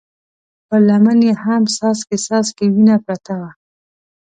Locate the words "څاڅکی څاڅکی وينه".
1.75-2.95